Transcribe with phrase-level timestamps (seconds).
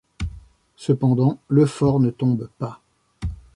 [0.77, 2.81] Cependant le fort ne tombe pas.